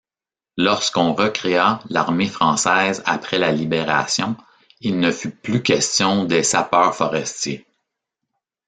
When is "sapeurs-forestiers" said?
6.41-7.67